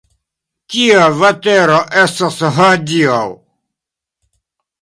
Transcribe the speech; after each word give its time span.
Kia 0.75 1.03
vetero 1.19 1.77
estas 2.05 2.41
hodiaŭ? 2.57 3.23